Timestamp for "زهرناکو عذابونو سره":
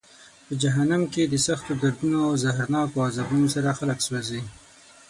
2.43-3.75